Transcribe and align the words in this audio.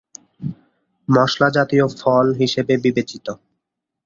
মশলা 1.09 1.47
জাতীয় 1.49 1.85
ফল 1.99 2.27
হিসেবে 2.41 2.73
বিবেচিত। 2.77 3.25